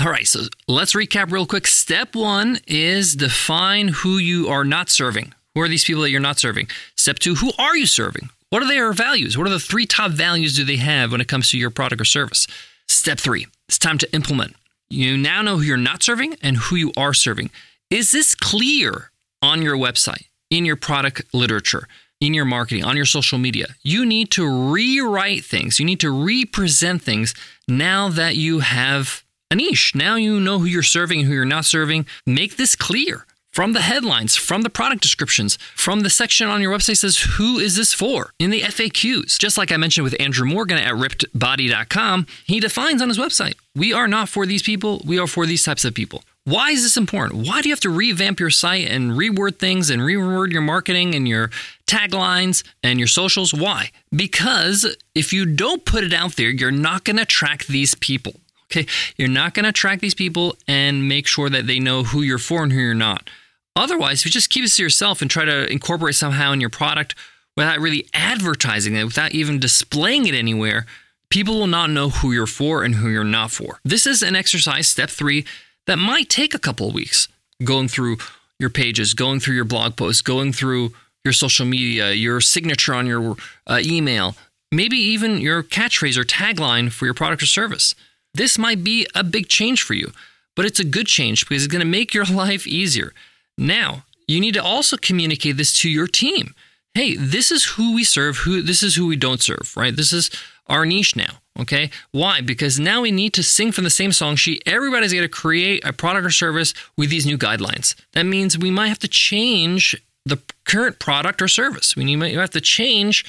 All 0.00 0.12
right, 0.12 0.28
so 0.28 0.42
let's 0.68 0.94
recap 0.94 1.32
real 1.32 1.44
quick. 1.44 1.66
Step 1.66 2.14
one 2.14 2.60
is 2.68 3.16
define 3.16 3.88
who 3.88 4.18
you 4.18 4.46
are 4.48 4.64
not 4.64 4.90
serving. 4.90 5.34
Who 5.54 5.60
are 5.62 5.68
these 5.68 5.84
people 5.84 6.02
that 6.02 6.10
you're 6.10 6.20
not 6.20 6.38
serving? 6.38 6.68
Step 6.96 7.18
two, 7.18 7.34
who 7.34 7.50
are 7.58 7.76
you 7.76 7.86
serving? 7.86 8.28
What 8.50 8.62
are 8.62 8.68
their 8.68 8.92
values? 8.92 9.36
What 9.36 9.48
are 9.48 9.50
the 9.50 9.58
three 9.58 9.86
top 9.86 10.12
values 10.12 10.54
do 10.54 10.62
they 10.64 10.76
have 10.76 11.10
when 11.10 11.20
it 11.20 11.26
comes 11.26 11.50
to 11.50 11.58
your 11.58 11.70
product 11.70 12.00
or 12.00 12.04
service? 12.04 12.46
Step 12.86 13.18
three, 13.18 13.48
it's 13.68 13.78
time 13.78 13.98
to 13.98 14.14
implement. 14.14 14.54
You 14.88 15.16
now 15.16 15.42
know 15.42 15.56
who 15.56 15.64
you're 15.64 15.76
not 15.76 16.04
serving 16.04 16.36
and 16.42 16.56
who 16.56 16.76
you 16.76 16.92
are 16.96 17.12
serving. 17.12 17.50
Is 17.90 18.12
this 18.12 18.36
clear 18.36 19.10
on 19.42 19.62
your 19.62 19.76
website, 19.76 20.26
in 20.48 20.64
your 20.64 20.76
product 20.76 21.22
literature, 21.34 21.88
in 22.20 22.34
your 22.34 22.44
marketing, 22.44 22.84
on 22.84 22.96
your 22.96 23.06
social 23.06 23.38
media? 23.38 23.66
You 23.82 24.04
need 24.04 24.30
to 24.32 24.70
rewrite 24.72 25.44
things. 25.44 25.78
You 25.78 25.86
need 25.86 26.00
to 26.00 26.10
represent 26.10 27.02
things 27.02 27.34
now 27.66 28.08
that 28.08 28.36
you 28.36 28.60
have 28.60 29.24
a 29.50 29.54
niche. 29.54 29.94
Now 29.94 30.16
you 30.16 30.40
know 30.40 30.58
who 30.58 30.66
you're 30.66 30.82
serving 30.82 31.20
and 31.20 31.28
who 31.28 31.34
you're 31.34 31.44
not 31.44 31.64
serving. 31.64 32.06
Make 32.26 32.56
this 32.56 32.76
clear 32.76 33.24
from 33.52 33.72
the 33.72 33.80
headlines, 33.80 34.36
from 34.36 34.62
the 34.62 34.70
product 34.70 35.02
descriptions, 35.02 35.56
from 35.74 36.00
the 36.00 36.10
section 36.10 36.48
on 36.48 36.60
your 36.60 36.72
website 36.72 36.98
says 36.98 37.18
who 37.18 37.58
is 37.58 37.76
this 37.76 37.92
for 37.92 38.32
in 38.38 38.50
the 38.50 38.60
FAQs. 38.60 39.38
Just 39.38 39.58
like 39.58 39.72
I 39.72 39.76
mentioned 39.76 40.04
with 40.04 40.14
Andrew 40.20 40.46
Morgan 40.46 40.78
at 40.78 40.94
rippedbody.com, 40.94 42.26
he 42.44 42.60
defines 42.60 43.02
on 43.02 43.08
his 43.08 43.18
website, 43.18 43.54
we 43.74 43.92
are 43.92 44.06
not 44.06 44.28
for 44.28 44.46
these 44.46 44.62
people, 44.62 45.02
we 45.04 45.18
are 45.18 45.26
for 45.26 45.46
these 45.46 45.64
types 45.64 45.84
of 45.84 45.94
people. 45.94 46.22
Why 46.48 46.70
is 46.70 46.82
this 46.82 46.96
important? 46.96 47.46
Why 47.46 47.60
do 47.60 47.68
you 47.68 47.74
have 47.74 47.80
to 47.80 47.90
revamp 47.90 48.40
your 48.40 48.48
site 48.48 48.88
and 48.88 49.10
reword 49.12 49.56
things 49.56 49.90
and 49.90 50.00
reword 50.00 50.50
your 50.50 50.62
marketing 50.62 51.14
and 51.14 51.28
your 51.28 51.50
taglines 51.86 52.64
and 52.82 52.98
your 52.98 53.06
socials? 53.06 53.52
Why? 53.52 53.90
Because 54.10 54.96
if 55.14 55.30
you 55.30 55.44
don't 55.44 55.84
put 55.84 56.04
it 56.04 56.14
out 56.14 56.36
there, 56.36 56.48
you're 56.48 56.70
not 56.70 57.04
going 57.04 57.16
to 57.16 57.24
attract 57.24 57.68
these 57.68 57.94
people. 57.96 58.32
Okay, 58.70 58.86
you're 59.18 59.28
not 59.28 59.52
going 59.52 59.64
to 59.64 59.70
attract 59.70 60.00
these 60.00 60.14
people 60.14 60.56
and 60.66 61.06
make 61.06 61.26
sure 61.26 61.50
that 61.50 61.66
they 61.66 61.80
know 61.80 62.02
who 62.02 62.22
you're 62.22 62.38
for 62.38 62.62
and 62.62 62.72
who 62.72 62.80
you're 62.80 62.94
not. 62.94 63.28
Otherwise, 63.76 64.20
if 64.20 64.26
you 64.26 64.30
just 64.30 64.48
keep 64.48 64.64
it 64.64 64.68
to 64.68 64.82
yourself 64.82 65.20
and 65.20 65.30
try 65.30 65.44
to 65.44 65.70
incorporate 65.70 66.14
somehow 66.14 66.52
in 66.52 66.62
your 66.62 66.70
product 66.70 67.14
without 67.58 67.78
really 67.78 68.08
advertising 68.14 68.96
it, 68.96 69.04
without 69.04 69.32
even 69.32 69.58
displaying 69.58 70.26
it 70.26 70.34
anywhere, 70.34 70.86
people 71.28 71.58
will 71.58 71.66
not 71.66 71.90
know 71.90 72.08
who 72.08 72.32
you're 72.32 72.46
for 72.46 72.84
and 72.84 72.94
who 72.94 73.10
you're 73.10 73.22
not 73.22 73.50
for. 73.50 73.80
This 73.84 74.06
is 74.06 74.22
an 74.22 74.34
exercise, 74.34 74.88
step 74.88 75.10
three, 75.10 75.44
that 75.88 75.96
might 75.98 76.28
take 76.28 76.54
a 76.54 76.58
couple 76.58 76.86
of 76.86 76.94
weeks 76.94 77.28
going 77.64 77.88
through 77.88 78.18
your 78.58 78.70
pages, 78.70 79.14
going 79.14 79.40
through 79.40 79.54
your 79.54 79.64
blog 79.64 79.96
posts, 79.96 80.20
going 80.22 80.52
through 80.52 80.92
your 81.24 81.32
social 81.32 81.64
media, 81.64 82.12
your 82.12 82.40
signature 82.42 82.94
on 82.94 83.06
your 83.06 83.36
uh, 83.66 83.80
email, 83.82 84.36
maybe 84.70 84.98
even 84.98 85.38
your 85.38 85.62
catchphrase 85.62 86.18
or 86.18 86.24
tagline 86.24 86.92
for 86.92 87.06
your 87.06 87.14
product 87.14 87.42
or 87.42 87.46
service. 87.46 87.94
This 88.34 88.58
might 88.58 88.84
be 88.84 89.06
a 89.14 89.24
big 89.24 89.48
change 89.48 89.82
for 89.82 89.94
you, 89.94 90.12
but 90.54 90.66
it's 90.66 90.78
a 90.78 90.84
good 90.84 91.06
change 91.06 91.48
because 91.48 91.64
it's 91.64 91.72
going 91.72 91.80
to 91.80 91.86
make 91.86 92.12
your 92.12 92.24
life 92.44 92.66
easier. 92.66 93.14
Now, 93.56 94.04
you 94.26 94.40
need 94.40 94.54
to 94.54 94.62
also 94.62 94.98
communicate 94.98 95.56
this 95.56 95.74
to 95.80 95.88
your 95.88 96.06
team. 96.06 96.54
Hey, 96.98 97.14
this 97.14 97.52
is 97.52 97.62
who 97.62 97.94
we 97.94 98.02
serve, 98.02 98.38
who 98.38 98.60
this 98.60 98.82
is 98.82 98.96
who 98.96 99.06
we 99.06 99.14
don't 99.14 99.40
serve, 99.40 99.72
right? 99.76 99.94
This 99.94 100.12
is 100.12 100.32
our 100.66 100.84
niche 100.84 101.14
now. 101.14 101.38
Okay. 101.56 101.90
Why? 102.10 102.40
Because 102.40 102.80
now 102.80 103.02
we 103.02 103.12
need 103.12 103.34
to 103.34 103.44
sing 103.44 103.70
from 103.70 103.84
the 103.84 103.90
same 103.90 104.10
song 104.10 104.34
sheet. 104.34 104.64
Everybody's 104.66 105.14
got 105.14 105.20
to 105.20 105.28
create 105.28 105.84
a 105.84 105.92
product 105.92 106.26
or 106.26 106.30
service 106.30 106.74
with 106.96 107.08
these 107.08 107.24
new 107.24 107.38
guidelines. 107.38 107.94
That 108.14 108.24
means 108.24 108.58
we 108.58 108.72
might 108.72 108.88
have 108.88 108.98
to 108.98 109.06
change 109.06 109.94
the 110.24 110.38
current 110.64 110.98
product 110.98 111.40
or 111.40 111.46
service. 111.46 111.94
We 111.94 112.16
might 112.16 112.34
have 112.34 112.50
to 112.50 112.60
change 112.60 113.24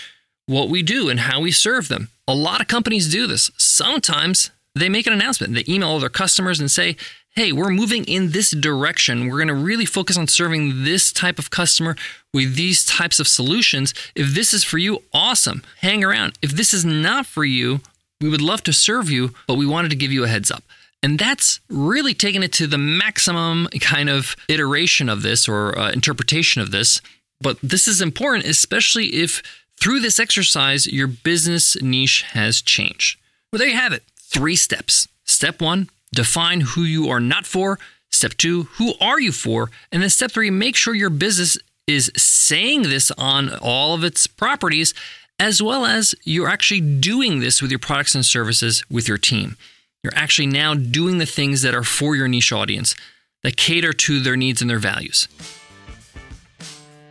what 0.47 0.69
we 0.69 0.81
do 0.81 1.07
and 1.07 1.19
how 1.19 1.39
we 1.39 1.51
serve 1.51 1.89
them. 1.89 2.09
A 2.27 2.33
lot 2.33 2.61
of 2.61 2.67
companies 2.67 3.07
do 3.07 3.27
this. 3.27 3.51
Sometimes 3.55 4.49
they 4.73 4.89
make 4.89 5.05
an 5.05 5.13
announcement. 5.13 5.53
They 5.53 5.71
email 5.71 5.89
all 5.89 5.99
their 5.99 6.09
customers 6.09 6.59
and 6.59 6.71
say, 6.71 6.97
hey, 7.39 7.53
we're 7.53 7.69
moving 7.69 8.03
in 8.03 8.31
this 8.31 8.51
direction. 8.51 9.29
We're 9.29 9.37
going 9.37 9.47
to 9.47 9.53
really 9.53 9.85
focus 9.85 10.17
on 10.17 10.27
serving 10.27 10.83
this 10.83 11.13
type 11.13 11.39
of 11.39 11.49
customer 11.49 11.95
with 12.33 12.57
these 12.57 12.83
types 12.83 13.17
of 13.17 13.29
solutions. 13.29 13.93
If 14.13 14.33
this 14.35 14.53
is 14.53 14.65
for 14.65 14.77
you, 14.77 15.03
awesome. 15.13 15.63
Hang 15.77 16.03
around. 16.03 16.37
If 16.41 16.51
this 16.51 16.73
is 16.73 16.83
not 16.83 17.25
for 17.25 17.45
you, 17.45 17.79
we 18.19 18.27
would 18.27 18.41
love 18.41 18.61
to 18.63 18.73
serve 18.73 19.09
you, 19.09 19.33
but 19.47 19.55
we 19.55 19.65
wanted 19.65 19.89
to 19.91 19.95
give 19.95 20.11
you 20.11 20.25
a 20.25 20.27
heads 20.27 20.51
up. 20.51 20.63
And 21.01 21.17
that's 21.17 21.61
really 21.69 22.13
taking 22.13 22.43
it 22.43 22.51
to 22.53 22.67
the 22.67 22.77
maximum 22.77 23.69
kind 23.79 24.09
of 24.09 24.35
iteration 24.49 25.07
of 25.07 25.21
this 25.21 25.47
or 25.47 25.79
uh, 25.79 25.91
interpretation 25.91 26.61
of 26.61 26.71
this. 26.71 26.99
But 27.39 27.57
this 27.63 27.87
is 27.87 28.01
important, 28.01 28.47
especially 28.47 29.13
if 29.13 29.41
through 29.79 30.01
this 30.01 30.19
exercise, 30.19 30.87
your 30.87 31.07
business 31.07 31.81
niche 31.81 32.23
has 32.33 32.61
changed. 32.61 33.17
Well, 33.49 33.59
there 33.59 33.69
you 33.69 33.77
have 33.77 33.93
it 33.93 34.03
three 34.17 34.57
steps. 34.57 35.07
Step 35.23 35.61
one, 35.61 35.89
define 36.13 36.61
who 36.61 36.83
you 36.83 37.09
are 37.09 37.19
not 37.19 37.45
for. 37.45 37.79
Step 38.11 38.33
two, 38.33 38.63
who 38.73 38.93
are 38.99 39.19
you 39.19 39.31
for? 39.31 39.69
And 39.91 40.01
then 40.01 40.09
step 40.09 40.31
three, 40.31 40.49
make 40.49 40.75
sure 40.75 40.95
your 40.95 41.09
business 41.09 41.57
is 41.87 42.11
saying 42.15 42.83
this 42.83 43.11
on 43.11 43.49
all 43.61 43.93
of 43.93 44.03
its 44.03 44.27
properties, 44.27 44.93
as 45.39 45.61
well 45.61 45.85
as 45.85 46.13
you're 46.23 46.49
actually 46.49 46.81
doing 46.81 47.39
this 47.39 47.61
with 47.61 47.71
your 47.71 47.79
products 47.79 48.15
and 48.15 48.25
services 48.25 48.83
with 48.89 49.07
your 49.07 49.17
team. 49.17 49.57
You're 50.03 50.15
actually 50.15 50.47
now 50.47 50.73
doing 50.75 51.17
the 51.17 51.25
things 51.25 51.61
that 51.61 51.75
are 51.75 51.83
for 51.83 52.15
your 52.15 52.27
niche 52.27 52.51
audience, 52.51 52.95
that 53.43 53.57
cater 53.57 53.93
to 53.93 54.19
their 54.19 54.37
needs 54.37 54.61
and 54.61 54.69
their 54.69 54.79
values. 54.79 55.27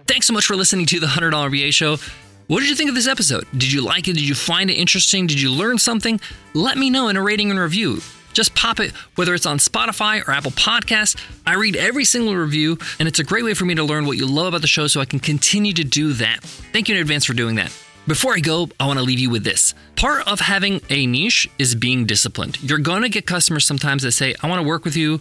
Thanks 0.07 0.26
so 0.26 0.33
much 0.33 0.47
for 0.47 0.57
listening 0.57 0.87
to 0.87 1.00
the 1.00 1.07
$100 1.07 1.33
MBA 1.33 1.73
Show. 1.73 1.99
What 2.47 2.61
did 2.61 2.71
you 2.71 2.75
think 2.75 2.88
of 2.88 2.95
this 2.95 3.07
episode? 3.07 3.47
Did 3.52 3.71
you 3.71 3.83
like 3.83 4.09
it? 4.09 4.14
Did 4.14 4.26
you 4.26 4.35
find 4.35 4.71
it 4.71 4.75
interesting? 4.75 5.26
Did 5.26 5.40
you 5.40 5.52
learn 5.52 5.78
something? 5.78 6.19
Let 6.55 6.78
me 6.78 6.88
know 6.88 7.09
in 7.09 7.17
a 7.17 7.23
rating 7.23 7.50
and 7.50 7.61
review. 7.61 8.00
Just 8.38 8.54
pop 8.54 8.78
it, 8.78 8.92
whether 9.16 9.35
it's 9.35 9.47
on 9.47 9.59
Spotify 9.59 10.23
or 10.25 10.30
Apple 10.30 10.52
Podcasts. 10.52 11.21
I 11.45 11.57
read 11.57 11.75
every 11.75 12.04
single 12.04 12.37
review, 12.37 12.78
and 13.00 13.09
it's 13.09 13.18
a 13.18 13.25
great 13.25 13.42
way 13.42 13.52
for 13.52 13.64
me 13.64 13.75
to 13.75 13.83
learn 13.83 14.07
what 14.07 14.16
you 14.16 14.26
love 14.28 14.47
about 14.47 14.61
the 14.61 14.68
show 14.68 14.87
so 14.87 15.00
I 15.00 15.07
can 15.07 15.18
continue 15.18 15.73
to 15.73 15.83
do 15.83 16.12
that. 16.12 16.45
Thank 16.73 16.88
you 16.88 16.95
in 16.95 17.00
advance 17.00 17.25
for 17.25 17.33
doing 17.33 17.57
that. 17.57 17.76
Before 18.07 18.35
I 18.35 18.38
go, 18.38 18.68
I 18.78 18.87
want 18.87 19.00
to 19.00 19.04
leave 19.04 19.18
you 19.18 19.28
with 19.28 19.42
this. 19.42 19.75
Part 19.97 20.25
of 20.28 20.38
having 20.38 20.80
a 20.88 21.04
niche 21.04 21.50
is 21.59 21.75
being 21.75 22.07
disciplined. 22.07 22.62
You're 22.62 22.78
going 22.78 23.02
to 23.02 23.09
get 23.09 23.26
customers 23.26 23.66
sometimes 23.66 24.04
that 24.04 24.12
say, 24.12 24.37
I 24.40 24.49
want 24.49 24.62
to 24.62 24.68
work 24.68 24.85
with 24.85 24.95
you 24.95 25.21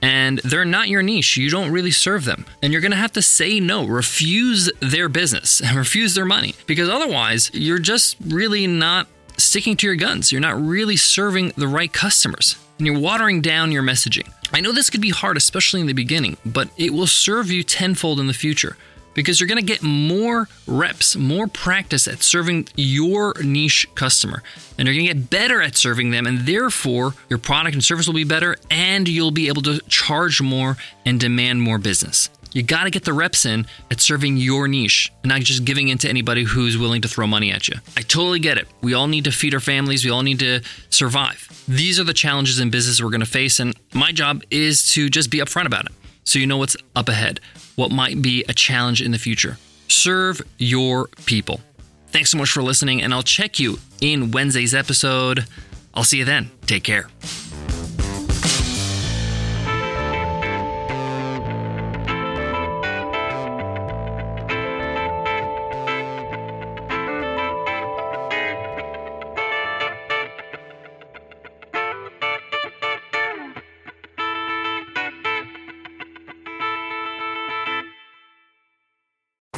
and 0.00 0.38
they're 0.44 0.64
not 0.64 0.88
your 0.88 1.02
niche. 1.02 1.36
You 1.36 1.50
don't 1.50 1.72
really 1.72 1.90
serve 1.90 2.24
them. 2.24 2.46
And 2.62 2.72
you're 2.72 2.80
going 2.80 2.92
to 2.92 2.96
have 2.96 3.12
to 3.12 3.22
say 3.22 3.58
no, 3.58 3.86
refuse 3.86 4.70
their 4.78 5.08
business 5.08 5.60
and 5.60 5.76
refuse 5.76 6.14
their 6.14 6.24
money 6.24 6.54
because 6.68 6.88
otherwise 6.88 7.50
you're 7.52 7.80
just 7.80 8.18
really 8.20 8.68
not 8.68 9.08
sticking 9.36 9.76
to 9.76 9.86
your 9.86 9.96
guns. 9.96 10.32
You're 10.32 10.40
not 10.40 10.60
really 10.60 10.96
serving 10.96 11.52
the 11.56 11.68
right 11.68 11.92
customers 11.92 12.56
and 12.78 12.86
you're 12.86 12.98
watering 12.98 13.40
down 13.40 13.72
your 13.72 13.82
messaging. 13.82 14.28
I 14.52 14.60
know 14.60 14.72
this 14.72 14.90
could 14.90 15.00
be 15.00 15.10
hard, 15.10 15.36
especially 15.36 15.80
in 15.80 15.86
the 15.86 15.92
beginning, 15.92 16.36
but 16.44 16.68
it 16.76 16.92
will 16.92 17.06
serve 17.06 17.50
you 17.50 17.62
tenfold 17.62 18.20
in 18.20 18.26
the 18.26 18.34
future 18.34 18.76
because 19.14 19.40
you're 19.40 19.48
going 19.48 19.58
to 19.58 19.64
get 19.64 19.82
more 19.82 20.48
reps, 20.66 21.16
more 21.16 21.46
practice 21.46 22.08
at 22.08 22.22
serving 22.22 22.68
your 22.76 23.34
niche 23.42 23.86
customer. 23.94 24.42
And 24.78 24.86
you're 24.86 24.94
going 24.94 25.06
to 25.06 25.14
get 25.14 25.30
better 25.30 25.62
at 25.62 25.76
serving 25.76 26.10
them, 26.10 26.26
and 26.26 26.40
therefore 26.40 27.14
your 27.28 27.38
product 27.38 27.74
and 27.74 27.84
service 27.84 28.06
will 28.06 28.14
be 28.14 28.24
better, 28.24 28.56
and 28.70 29.08
you'll 29.08 29.30
be 29.30 29.48
able 29.48 29.62
to 29.62 29.80
charge 29.88 30.40
more 30.40 30.76
and 31.04 31.20
demand 31.20 31.62
more 31.62 31.78
business. 31.78 32.30
You 32.52 32.62
got 32.62 32.84
to 32.84 32.90
get 32.90 33.04
the 33.04 33.12
reps 33.12 33.46
in 33.46 33.66
at 33.90 34.00
serving 34.00 34.36
your 34.36 34.68
niche 34.68 35.12
and 35.22 35.30
not 35.30 35.40
just 35.40 35.64
giving 35.64 35.88
in 35.88 35.98
to 35.98 36.08
anybody 36.08 36.44
who's 36.44 36.76
willing 36.76 37.02
to 37.02 37.08
throw 37.08 37.26
money 37.26 37.50
at 37.50 37.68
you. 37.68 37.76
I 37.96 38.02
totally 38.02 38.38
get 38.40 38.58
it. 38.58 38.68
We 38.82 38.94
all 38.94 39.06
need 39.06 39.24
to 39.24 39.32
feed 39.32 39.54
our 39.54 39.60
families, 39.60 40.04
we 40.04 40.10
all 40.10 40.22
need 40.22 40.38
to 40.40 40.60
survive. 40.90 41.48
These 41.68 41.98
are 41.98 42.04
the 42.04 42.12
challenges 42.12 42.60
in 42.60 42.70
business 42.70 43.02
we're 43.02 43.10
going 43.10 43.20
to 43.20 43.26
face, 43.26 43.60
and 43.60 43.74
my 43.94 44.12
job 44.12 44.42
is 44.50 44.88
to 44.90 45.08
just 45.08 45.30
be 45.30 45.38
upfront 45.38 45.66
about 45.66 45.86
it 45.86 45.92
so 46.24 46.38
you 46.38 46.46
know 46.46 46.56
what's 46.56 46.76
up 46.94 47.08
ahead, 47.08 47.40
what 47.76 47.90
might 47.90 48.20
be 48.22 48.44
a 48.48 48.54
challenge 48.54 49.02
in 49.02 49.10
the 49.10 49.18
future. 49.18 49.58
Serve 49.88 50.40
your 50.58 51.08
people. 51.26 51.60
Thanks 52.08 52.30
so 52.30 52.38
much 52.38 52.50
for 52.50 52.62
listening, 52.62 53.02
and 53.02 53.12
I'll 53.12 53.22
check 53.22 53.58
you 53.58 53.78
in 54.00 54.30
Wednesday's 54.30 54.74
episode. 54.74 55.46
I'll 55.94 56.04
see 56.04 56.18
you 56.18 56.24
then. 56.24 56.50
Take 56.66 56.84
care. 56.84 57.08